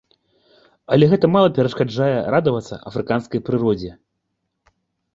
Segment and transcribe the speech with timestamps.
[0.97, 2.09] Але гэта мала перашкаджае
[2.39, 3.91] радавацца афрыканскай прыродзе.